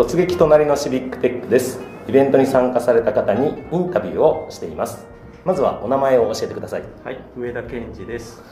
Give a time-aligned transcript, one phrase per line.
[0.00, 1.78] 突撃隣のシビックテックです。
[2.08, 5.06] イベントに参加された方にインタビューをしています。
[5.44, 6.84] まずはお名前を教えてください。
[7.04, 8.42] はい上田健二です。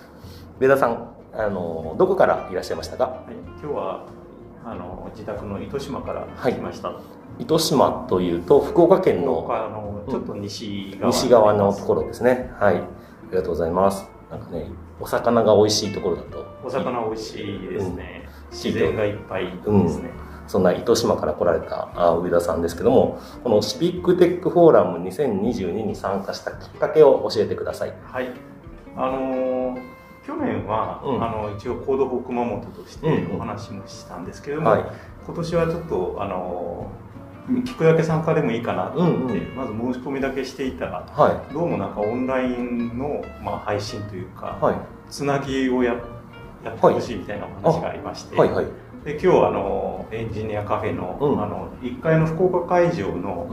[0.61, 4.07] 上田さんあのどこからいらっしゃいましたか、はい、今日は
[4.63, 7.01] あの自宅の糸島から来ました、は
[7.39, 12.53] い、糸島というと福岡県のちょっと西側、西側のところですね。
[12.61, 12.75] はい。
[12.75, 12.81] あ
[13.31, 14.07] りがとうございます。
[14.31, 14.67] なんかね
[15.01, 16.45] お魚が美味しいところだと。
[16.63, 27.95] お魚美味しいですね、うん、自然がいっぱいですね、うんそんな糸島から来られた上田さんですけども、このシビックテックフォーラム2022に参加したきっかけを教えてください。
[28.03, 28.31] はい。
[28.97, 29.81] あのー、
[30.27, 44.77] 去年は、うん、あの一応 Code for 熊本としてお話もしたんですけども、うんうんはい、今年はちょっとあのー、聞くだけ参加でもいいかなと思って、うんうん、まず申し込みだけしていたら、はい、どうもなんかオンラインの、まあ、配信というか、はい、
[45.11, 45.95] つなぎをや
[46.65, 48.51] やってほしいみたいなお話がありまして、はい。
[48.51, 53.49] はいで今日あのエンジニアカフェの,、あの1階の福岡会場の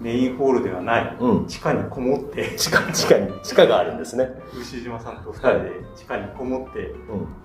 [0.00, 4.28] メインホールではない、地下にこもって地下地下に地下があるんですね
[4.60, 6.92] 牛島さんと2人で地下にこもって、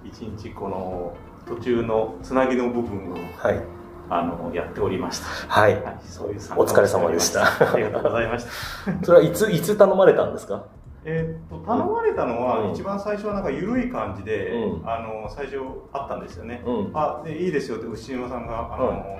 [0.03, 1.15] 一日この
[1.47, 3.61] 途中のつなぎの部分を、はい
[4.09, 5.25] あのやっておりました。
[5.47, 5.81] はい。
[5.81, 7.45] はい、そういうお疲れ様でした。
[7.73, 8.51] ありがとうございました。
[9.05, 10.65] それはいついつ頼まれたんですか？
[11.05, 15.57] えー、っと頼まれたのは、一番最初はなんか緩い感じで、うん、あの最初
[15.91, 19.19] あったんですよね、うん、あでいいですよって牛島さんがあの、は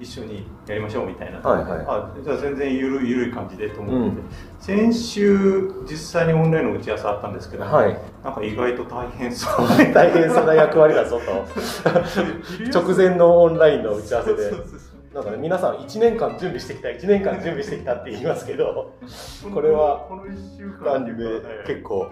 [0.00, 4.24] い、一緒にやりましょうみたいな、はいはい、あじゃあ全然ゆる緩い感じでと思って、うん、
[4.60, 9.68] 先週実際にオンラインの打ち合わせあったんですけど、はい、なんか意外と大変そう。
[9.94, 11.46] 大変そうな役割だぞと。
[12.78, 14.50] 直前のオンラインの打ち合わせで。
[14.50, 18.94] そうそうそうなんかね、皆さん1年間準備してきた、1年間準備してきたって言いますけど、
[19.52, 21.12] これは、この1週間で
[21.66, 22.08] 結構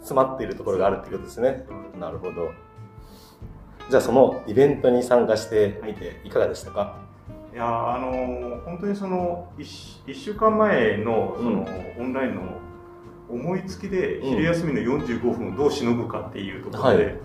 [0.00, 1.66] 詰まっているところがあるってことですね。
[1.98, 2.50] なるほど。
[3.90, 6.96] じゃあそのイベントに参加してみていかがでしたか？
[7.52, 11.66] いやあの本当にその 1, 1週間前のその、
[11.98, 12.42] オンラインの
[13.28, 17.16] 思いつきで昼休みの45分をどうしのぐかっていうところで、はい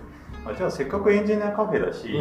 [0.48, 2.16] あじゃあせっかくエンジニアカフェだし、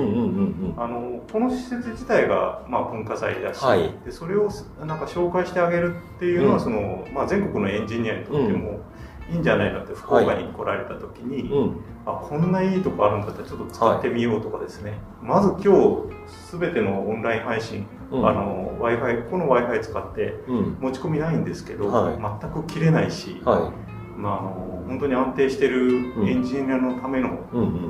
[0.78, 4.50] あのこの施設自体が、まあ、文化財だし、はい、でそれを
[4.80, 8.82] なんか紹介してあげるっていうのは、うん、そのまあ、全国のエンジニアにとっても
[9.30, 11.70] いいんじゃないかって福岡に来られた時に、はい、
[12.06, 15.76] あこんないいとこあるんだったらちょっと使ってみようとかですね、はい、まず今
[16.12, 20.36] 日全てのオンライン配信、うん、あの w i f i この w i f i 使って
[20.80, 23.42] 持ち込みないんですけど、全く切れないし。
[24.16, 27.40] まあ、あの本当に安定してるエンジニアのための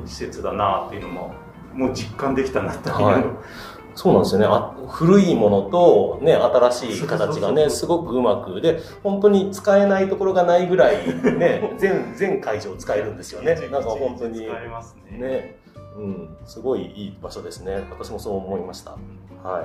[0.06, 1.34] 施設だなっていうのも、
[1.72, 3.24] もう実感できたなっていうの、はい、
[3.94, 4.46] そうなんですよね。
[4.48, 11.06] あ古いものと、ね、新しい形がねすごくうまくで本当に使えないところがないぐらい、
[11.38, 13.54] ね、 全全会場使えるんですよね。
[13.70, 14.40] なんか本当に。
[14.40, 14.48] ね。
[15.10, 15.56] ね。
[15.96, 17.84] うん、すごいいい場所ですね。
[17.90, 18.96] 私もそう思いました。
[19.42, 19.64] はい。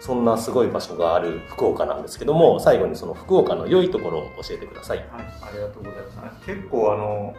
[0.00, 4.98] そんなすごい場所がある福岡なんですけども、最後にその福岡の良いところを教えてください。
[4.98, 6.46] はい、ありがとうございます。
[6.46, 7.34] 結構あの、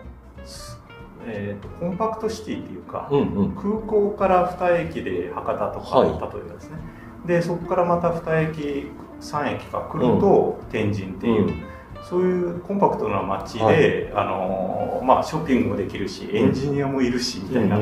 [1.25, 6.77] えーと、コンパクトシティっていうか、うんうん、空港から2駅で博多とか、はい、例えばですね
[7.25, 17.80] でそこからまた2駅3駅か来ると天神っていう、うんそういうコンパクトな街で、はい、あのまあ、ショッピングもできるしエンジニアもいるしみたいな、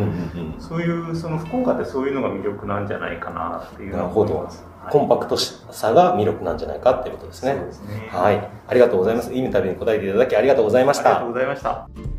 [0.60, 4.52] そういうその福岡ってそういうのが魅力なんじゃないかなっていうなるほど、は
[4.90, 7.54] い、コンパクトさが魅力なんじゃないかっていうことですね。
[7.54, 8.10] ね。
[8.12, 8.50] はい。
[8.68, 9.34] ありがとうございます。
[9.34, 11.10] インタビューに答えていただきありがとうございました。
[11.10, 12.15] ありがとうございました。